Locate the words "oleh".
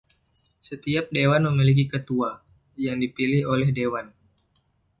3.53-3.69